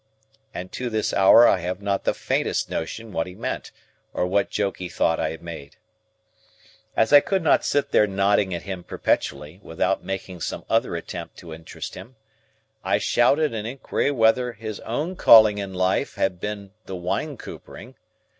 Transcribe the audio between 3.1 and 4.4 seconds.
what he meant, or